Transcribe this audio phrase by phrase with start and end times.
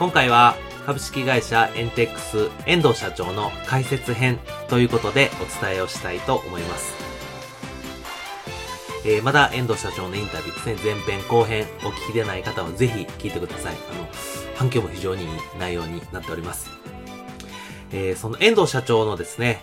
[0.00, 0.56] 今回は
[0.86, 4.38] 株式会社エンテックス遠藤社長の解説編
[4.70, 6.94] ということでお伝えをしたいと思います。
[9.04, 13.74] えー、まだ遠藤社長のインタビューですね、前編後編お聞きでない方はぜひ聞いてください。
[13.92, 14.08] あの、
[14.56, 16.70] 反響も非常にいい内容になっております。
[17.92, 19.62] えー、その遠藤社長のですね、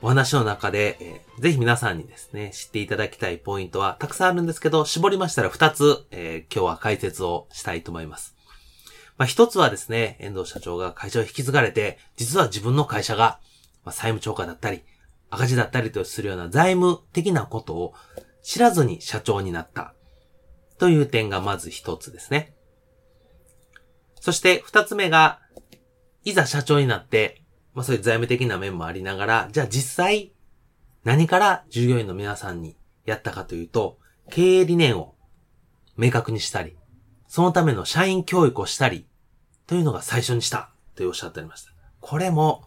[0.00, 8.35] お話の中で、えー、ぜひ皆さんにですね、知っていただきたいポイントはたくさんあるんですけど、絞りましたら2つ、えー、今日は解説をしたいと思います。
[9.18, 13.40] まあ、一つはですね、遠藤社長が会社を引き継がれて、実は自分の会社が、
[13.84, 14.82] まあ、債務超過だったり、
[15.30, 17.94] 赤字だったりとするような財務的なことを
[18.42, 19.94] 知らずに社長になった。
[20.78, 22.54] という点がまず一つですね。
[24.20, 25.40] そして二つ目が、
[26.24, 27.42] いざ社長になって、
[27.74, 30.32] まあそういう財務的な面もありながら、じゃあ実際、
[31.04, 33.98] 何から従業員の皆さんにやったかというと、
[34.30, 35.14] 経営理念を
[35.96, 36.76] 明確にしたり、
[37.28, 39.06] そのための社員教育をしたり、
[39.66, 41.72] というのが最初にしたとおっしゃっておりました。
[42.00, 42.64] これも、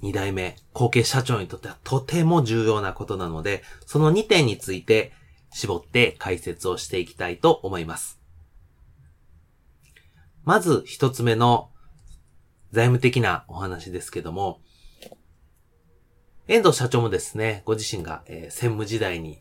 [0.00, 5.12] 二代目後継社長にとってはとても重要なことなので、その2点について
[5.52, 8.20] 絞って解説をしていきたいと思います。
[10.44, 11.70] まず一つ目の
[12.72, 14.60] 財務的なお話ですけども、
[16.48, 19.40] 遠藤社長もですね、ご自身が、えー、専務時代に、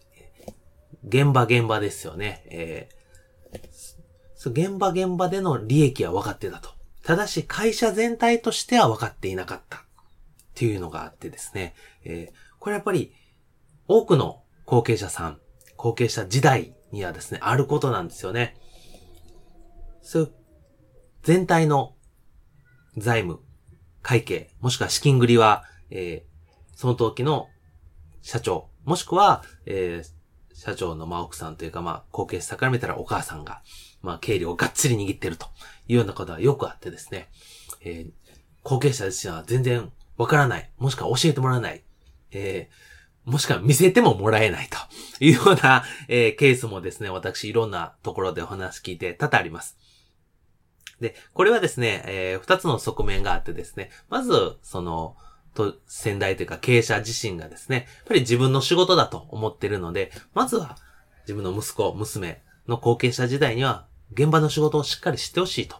[1.03, 3.00] 現場現場ですよね、えー、
[4.45, 6.69] 現場現場での利益は分かってたと。
[7.03, 9.77] ただし会社全体としては分かっていなかった。
[9.77, 9.81] っ
[10.53, 11.73] ていうのがあってですね、
[12.03, 13.13] えー、これやっぱり
[13.87, 15.39] 多くの後継者さん、
[15.75, 18.55] 後継者時代にはですね、あることなんですよね。
[20.01, 20.33] そう
[21.23, 21.95] 全体の
[22.97, 23.39] 財務、
[24.01, 27.47] 会計、もしくは資金繰りは、えー、その時の
[28.21, 30.20] 社長、もしくは、えー、
[30.53, 33.61] 社長のまあ奥さんというかまあ後継者から見たらお母さんが、
[34.01, 35.47] まあ経理をがっつり握ってると
[35.87, 37.29] いうようなことはよくあってですね、
[37.83, 38.11] えー、
[38.63, 41.83] 後継者自身は全然わからない、もしくは教えてもらわない、
[42.31, 44.77] えー、もしくは見せてももらえないと
[45.23, 49.77] いうような、えー、ケースもですね、私いろんなところでお話聞いて多々あります。
[50.99, 55.15] で、これはですね、えー、二つの側面があってですね、まず、その、
[55.53, 60.77] と、先代というか経営者自身がですね、やっぱり自分の仕事だと思ってるので、まずは
[61.23, 65.77] 自分の息子、娘の後継者時代には、現場の仕事をしっかり知ってほしいと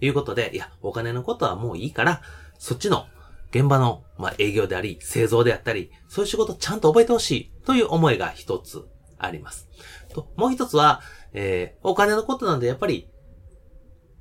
[0.00, 2.22] いうことで、いや、お金のことはもういいから、
[2.58, 3.06] そっちの
[3.50, 8.84] 現場の、まあ、営業であり、製造であったり、そういう仕事ちゃんと覚えてほしいという思いが一つ
[9.18, 9.68] あります。
[10.12, 11.02] と、もう一つは、
[11.32, 13.08] えー、お金のことなんでやっぱり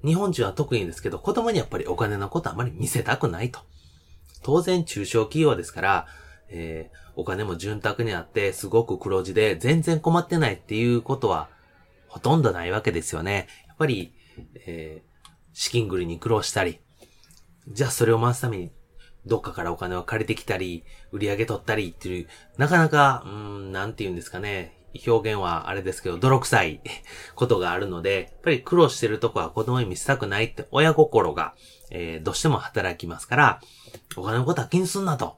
[0.04, 3.62] 日本人は特にですけど、子供にやっぱりお金のことあまり見せたくないと。
[4.44, 6.08] 当然中小企業ですから、
[6.50, 11.50] えー、お金も潤沢にあって、すごく黒字で全然困ってないっていうことは
[12.08, 13.48] ほとんどないわけですよね。
[13.68, 14.14] やっぱり、
[14.68, 16.80] えー、資金繰りに苦労したり、
[17.70, 18.72] じゃあそれを回すために
[19.26, 22.28] どっかからお金を借りてきたり、売り上げ取ったりっていう、
[22.58, 24.78] なかなか、うん、なんて言うんですかね。
[25.08, 26.82] 表現はあれですけど、泥臭い
[27.36, 31.56] ことがあるので、やっぱり苦労してるとこは子供に見せたくないって親心が、
[31.92, 33.62] えー、どうしても働きますから、
[34.16, 35.38] お金のことは気にすんなと。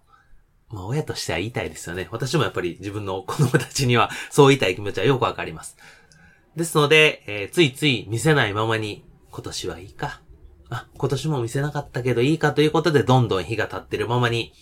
[0.70, 2.08] まあ親としては言いたいですよね。
[2.12, 5.78] 私もやっぱり自分の子供たちにはそう言いたい気持ちはよくわかります。
[6.56, 10.22] ですので、えー、ついつい見せないままに、今年はいいか。
[10.70, 14.54] あ、今年も見せなかったけどいいかということで、どんどん日が経ってるままに、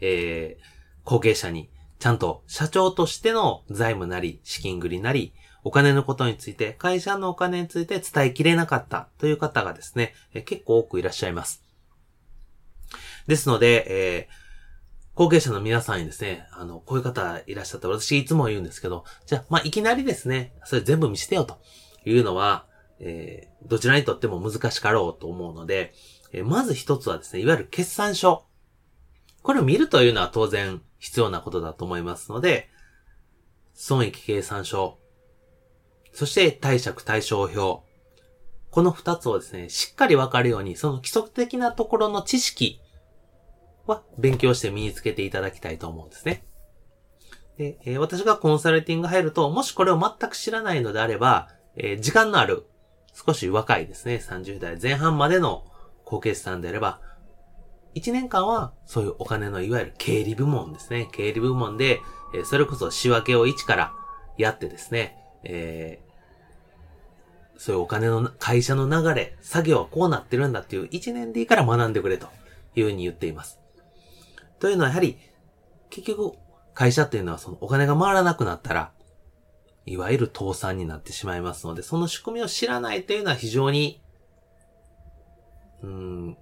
[0.00, 1.70] えー、後継者に
[2.00, 10.14] ちゃんと社長としての財務なり、資金繰りなり、お金のことについて、会社のお金について伝えきれなかったという方がですね、
[10.46, 11.62] 結構多くいらっしゃいます。
[13.26, 14.34] ですので、えー、
[15.14, 21.60] 後継者の皆さんにですね、あの、こういう方いらっしゃって、私いつも言うんですけど、じゃあ、まあ、いきなりですね、それ全部見せてよと
[22.06, 22.64] いうのは、
[22.98, 25.92] えー、どちらにとっても難しかろうと思うので、
[26.32, 28.44] えまず一つはですね、いわゆる決算書。
[29.42, 32.70] これを見るというのは当然必要なことだと思いますので、
[33.74, 34.98] 損益計算書、
[36.12, 37.88] そして貸借対照表。
[38.70, 42.80] この二つをですね、しっかりわかるように、その規則的なところの知識
[43.86, 46.44] は勉強して身につけていただきたいと思うんですね。
[47.56, 52.66] で、え、私がコンサルティング入ると、もしこれを全く知らないのであれば、え、時間のある、
[53.12, 55.64] 少し若いですね、30代前半までの
[56.04, 57.00] 高決算であれば、
[57.94, 61.08] 1年間はそういうお金のいわゆる経理部門ですね。
[61.12, 62.00] 経理部門で、
[62.34, 63.92] え、それこそ仕分けを一から
[64.38, 72.28] やってですね、えー、そういうお金の、会社の流れ、作業はこうなってるんだっていう1年でいいから学んでくれと
[72.74, 73.60] いうふうに言っています。
[74.60, 75.18] というのはやはり、
[75.88, 76.36] 結局、
[76.74, 78.92] 会社っていうのはそのお金が回らなくなったら、
[79.86, 84.00] いわゆる倒産になってしまいますので、その仕組みを知らないというのは非常に、
[85.82, 86.36] うん、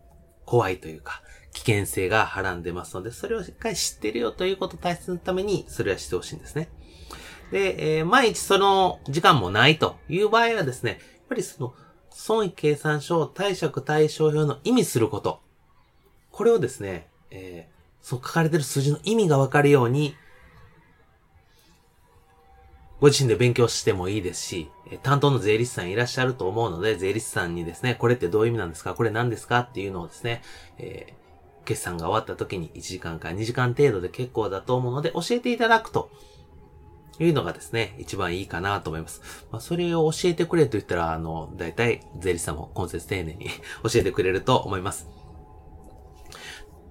[0.45, 1.23] 怖いというか、
[1.59, 6.69] 危険性がはらんでますので、それをしっかり知ってるよということを大切のために、それはしてほしいんですね。
[7.51, 11.75] で、えー、毎日その時間もないという場合はですね、やっぱりその、
[12.11, 15.41] 損益計算書、貸借対照表の意味すること。
[16.31, 20.15] これをですね、えー、そう書かれてる数字の意味がわかるように、
[23.01, 24.71] ご自身で勉強してもいいですし、
[25.03, 30.43] 担当の税理士さんいらっしゃると思うので、税理士さんにですね、これってどういう意味なんですかこれ何ですかっていうのをですね、
[30.79, 31.28] えー、
[31.69, 36.11] 決算が終わった時に1時間か2時間程度で結構だと思うので、教えていただくと
[37.19, 39.21] いうのがですね、一番いいかなと思います。
[39.53, 43.51] まあ、それを教えてくれと言ったら、あの、大体、税理士さんも今節丁寧に
[43.85, 45.11] 教えてくれると思います。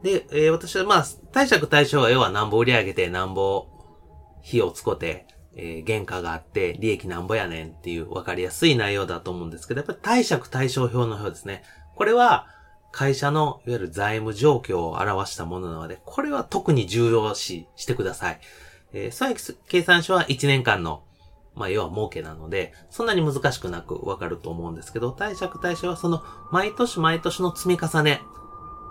[0.03, 3.65] で、えー、私はまあ、貸借対象は要は何ぼ売り上げて何ぼ
[4.45, 5.25] 費用を使って、
[5.55, 11.63] えー、原価があって、利益なんぼやねんっていう分かりやすい内容だと思うんですけど、やっぱり貸借対照表の表ですね。
[11.95, 12.45] これは、
[12.97, 18.39] 会社のいわゆる財務状況を表したものなので、これは特に重要視してください。
[18.91, 21.03] えー、損益計算書は1年間の、
[21.53, 28.23] まあ、要は儲けなので、そんなに難しくなくわかると思うんですけど、貸借対象はその、毎年毎年の積み重ね、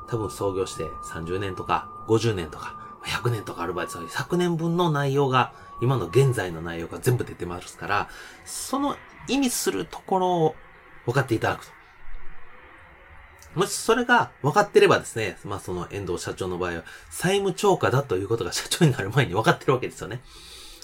[0.08, 5.52] 多分創業して30年とか、50年とか、100年とかある場合、100年分の内容が
[5.82, 8.08] 今の現在の内容が全部出てますから、
[8.44, 8.94] その
[9.26, 10.54] 意味するところを
[11.06, 11.75] 分かっていただくと。
[13.56, 20.20] もしそれが分かってればですね、まあその遠藤社長の場合は、債務超過だということが社長になる前に分かってるわけですよね。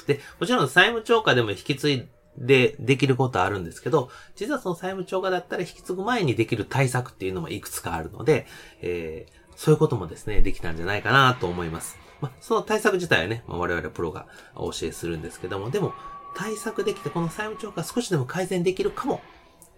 [0.07, 2.09] で、もちろん債務超過でも引き継い
[2.39, 8.47] でできることはあるんですけど、実はその債務超過だったら引き継ぐ前にできる対策っていうのもいくつかあるので、
[8.81, 11.99] えー、そういうこともですね、できたんじゃないかなと思います。
[12.21, 15.93] まあ、その対策自体はね、まあ、我々プロがお教えするんですけども、でも、
[16.35, 19.21] 対策できて、この債務超過少しでも改善できるかも、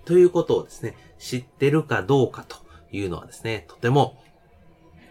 [0.05, 2.63] ということをですね、知ってるかどうかと
[2.96, 4.23] いうのはですね、とても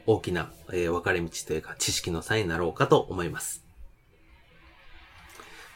[0.05, 3.63] 大きな、えー、分かれ道というか知識の差になろうかと思います。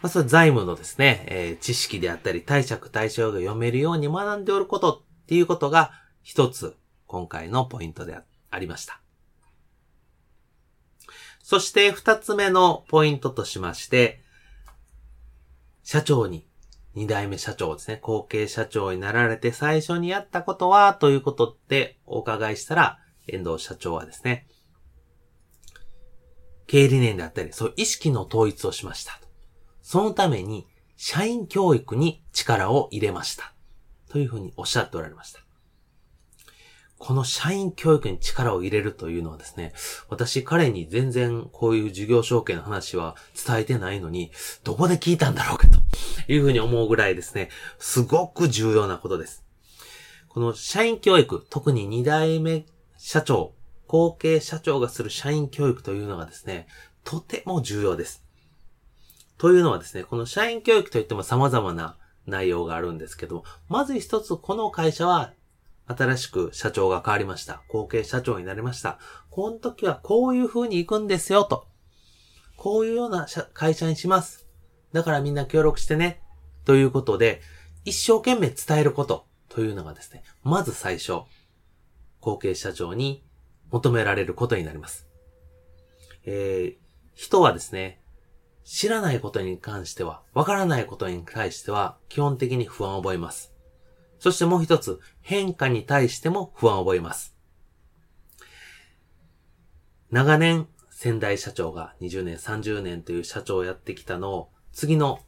[0.02, 6.76] まあ、財務のですね、えー、知識であったり、貸借対象が読めるように学んでおることっていうことが一つ
[7.08, 8.18] 今回のポイントで
[8.52, 9.02] ありました。
[11.42, 14.22] そして二つ目のポイントとしまして、
[15.84, 16.46] 社長に、
[16.98, 24.48] 二代目社長ですね、後継社長になられて最初にやったことはということってお伺いしたら、遠藤社長はですね、
[26.66, 29.22] 経営理念であったり、そういう意識の統一をしました。
[29.84, 33.54] そのために、社員教育に力を入れました。
[34.10, 35.47] というふうにおっしゃっておられました。
[37.00, 39.74] この社員教育に力を入れるというのはですね、
[40.10, 44.32] 私彼に全然こういう事業承継の話は伝えてないのに、
[44.64, 45.80] どこで聞いたんだろうかと
[46.32, 49.44] いうふうに思うぐらいですね、すごく重要なことです。
[50.28, 52.66] この社員教育、特に2代目
[52.98, 53.54] 社長、
[53.88, 56.68] 後継社長がする社員教育というのがですね、
[57.04, 58.24] とても重要です。
[59.38, 65.32] というのはですね、この社員教育といっても様々な内容があるんですけど、まず一つこの会社は
[65.88, 67.64] 新しく社長が変わりました。
[67.70, 69.00] 後継社長になりました。
[69.30, 71.68] この時はこういう風に行くんですよと。
[72.58, 74.48] こういうような会社にします。
[74.92, 76.22] だからみんな協力してね。
[76.66, 77.42] ということで、
[77.86, 81.22] 一生懸命伝えることというのがですね、まず最初、
[82.20, 83.24] 後継社長に
[83.72, 85.08] 求められることになります。
[86.26, 86.78] えー、
[87.16, 88.02] 人はですね、
[88.66, 93.54] 知らないことに関しては、わからないことに対しては、基本的に不安を覚えます。
[94.20, 97.36] そしてもう一つ、変化に対しても不安を覚えます。
[100.10, 105.20] 長年、先代社長が20年、30年という社長をやってきたのを、次の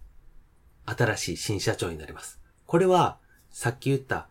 [0.86, 2.39] 新しい新社長になります。
[2.65, 3.19] これは、
[3.51, 4.29] さっき言った、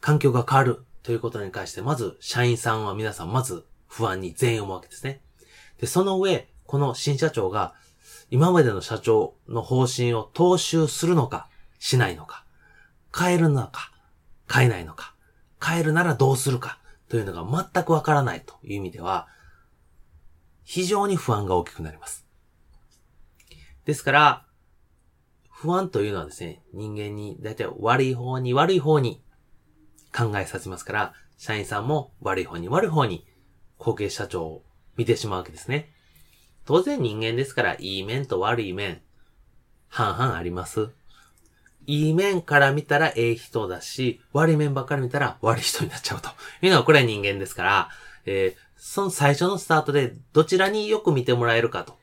[0.00, 5.20] 環境が変わるということに関して、まず、社員さんは皆さん、まず不安に全員思うわけですね。
[5.78, 7.74] で、その上、この新社長が、
[8.30, 12.45] 今までの社長の方針を踏襲するのか、しないのか、
[13.18, 13.92] 変えるのか、
[14.52, 15.14] 変えないのか、
[15.64, 19.28] 変えるならどうするか、というのが全くわからないという意味では、
[20.64, 22.26] 非常に不安が大きくなります。
[23.84, 24.46] ですから、
[25.48, 29.22] 不安というのはですね、人間にだいたい悪い方に悪い方に
[30.14, 33.26] 考えさせますから、社員さんも悪い方に悪い方に
[33.78, 34.64] 後継社長を
[34.96, 35.92] 見てしまうわけですね。
[36.64, 39.00] 当然人間ですから、いい面と悪い面、
[39.88, 40.90] 半々あります。
[41.86, 46.30] いい面から見たらええ人だし、悪い面ばっかり見たら悪い人になっちゃうと
[46.62, 47.88] いうのはこれは人間ですから、
[48.26, 51.96] えー、その最初のスタートでどちらによく見てもらえるかと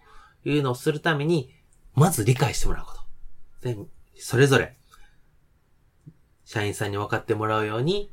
[0.45, 1.51] いうのをするために、
[1.95, 2.93] まず理解してもらうこ
[3.61, 3.69] と。
[3.69, 3.77] で、
[4.17, 4.75] それぞれ
[6.45, 8.11] 社員さんに分かってもらうように、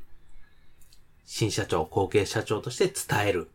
[1.25, 3.49] 新社長、後継社長として伝える。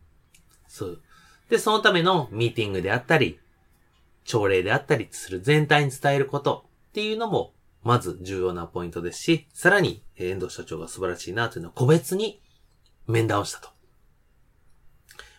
[0.67, 1.01] そう。
[1.49, 3.39] で、そのためのミーティングであったり、
[4.23, 7.53] 朝礼であったりする全体に伝えることっていうのも、
[7.83, 12.41] まず重要なポイントですし、さらに、遠藤社長が素晴らしいなというのは個別に
[13.07, 13.69] 面談をしたと。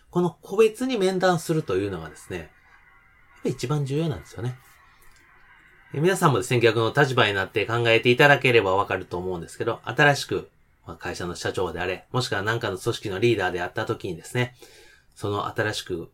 [0.09, 2.51] この個別に面談するというのがですね、
[3.43, 4.57] 一番重要なんですよね。
[5.93, 10.49] 皆さんもですね、逆の立場になって考えていただければわかると思うんですけど、新しく
[10.99, 14.55] 会社の社長であれ、もしくは何かの組織のリーダーであった時にですね、
[15.15, 16.11] その新しく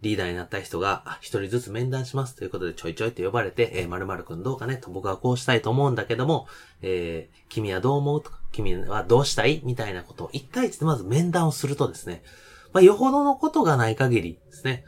[0.00, 6.46] リーダーになった人が、一人ずつ面談しますということでちょいちょいって呼ばれて、えー、〇〇くんどうかねと僕はこうしたいと思うんだけども、
[6.82, 9.60] えー、君はどう思うとか、君はどうしたい？
[9.64, 12.22] みたいなことを一対一でまず面談をするとですね、
[12.72, 14.84] まあ、よほどのことがない限りですね、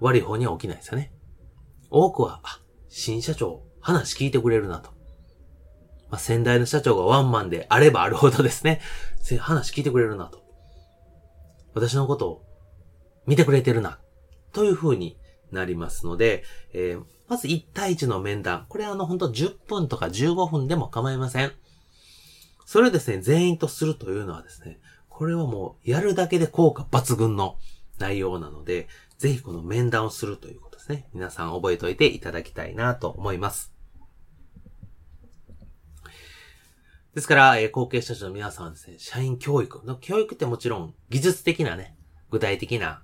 [0.00, 1.12] 悪い方には起きないですよね。
[1.90, 4.90] 多くは、あ、新社長、話聞いてくれるなと。
[6.10, 8.80] まあ、先代の社長がワンマンであればあるほどですね、
[9.38, 10.42] 話聞いてくれるなと。
[11.74, 12.49] 私のことを
[13.26, 13.98] 見てくれてるな、
[14.52, 15.16] という風に
[15.52, 18.66] なりますので、えー、まず1対1の面談。
[18.68, 21.52] これはあの、本当10分とか15分でも構いません。
[22.66, 27.56] それをですね、全員とするというのはですね、これはもう、やるだけで効果抜群の
[27.98, 31.08] 内容なので、ぜひこの面談をするということですね。
[31.12, 33.72] 皆さん覚えておいていただきたいなと思います。
[37.14, 41.96] ですから、えー、後継者の皆さんはですね、社員教育の教育ってもちろん技術的なね、
[42.30, 43.02] 具体的な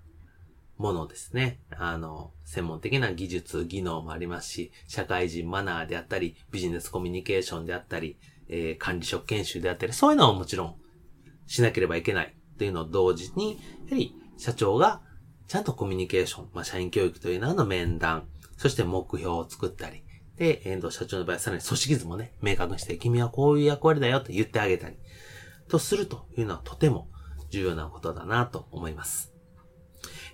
[0.79, 1.61] ものですね。
[1.71, 8.19] あの、専門的な技術、技能もありますし、社会人マナーであったり、ビジネスコミュニケーションであったり、
[8.49, 10.75] えー、管理職研修であったり、そういうのはもちろん
[11.47, 15.01] しなければいけないというのを同時に、やはり社長が
[15.49, 20.03] ちゃんとコミュニケーション、まあ、社員教育という名の面談、そして目標を作ったり、
[20.37, 24.97] で、遠藤社長の場合はさらに組織図もね、明確にして、君はこういう役割だよって言ってあげたり、
[25.69, 27.09] とするというのはとても
[27.51, 29.36] 重要なことだなと思います。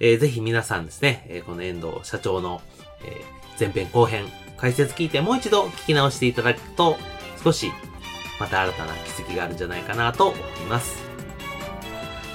[0.01, 2.61] えー、ぜひ皆さんですね、えー、この遠藤社長の、
[3.05, 4.25] えー、前編後編、
[4.57, 6.97] 解説聞いてもう一度聞き直していただくと、
[7.43, 7.71] 少し
[8.39, 11.03] また新たな気づきがあるんじゃないかなと思います。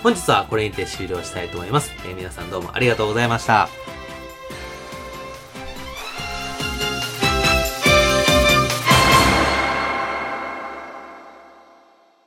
[0.03, 1.91] 本日はこれにて終了したいと思います。
[2.05, 3.69] えー、皆さんどうもありがとうございました。